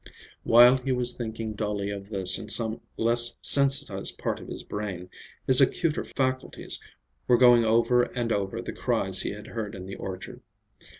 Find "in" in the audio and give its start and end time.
2.39-2.49, 9.75-9.85